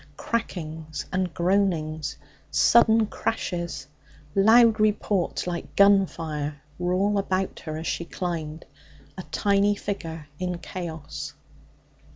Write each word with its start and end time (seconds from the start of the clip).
Crackings 0.17 1.05
and 1.13 1.31
groanings, 1.31 2.17
sudden 2.49 3.05
crashes, 3.05 3.87
loud 4.33 4.79
reports 4.79 5.45
like 5.45 5.75
gun 5.75 6.07
fire, 6.07 6.59
were 6.79 6.95
all 6.95 7.19
about 7.19 7.59
her 7.59 7.77
as 7.77 7.85
she 7.85 8.05
climbed 8.05 8.65
a 9.15 9.21
tiny 9.31 9.75
figure 9.75 10.27
in 10.39 10.57
chaos. 10.57 11.35